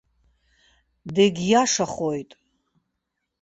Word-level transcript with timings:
Дегьиашахоит. 1.13 2.29